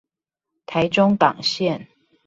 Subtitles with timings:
[0.65, 1.85] 臺中港線